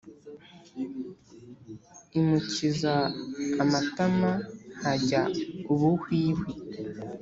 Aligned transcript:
Imukiza 2.19 2.93
amatama 3.63 4.31
hajya 4.81 5.21
ubuhwihwi 5.71 6.51